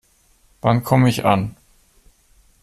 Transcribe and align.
Wann 0.61 0.83
komme 0.83 1.09
ich 1.09 1.25
an? 1.25 1.55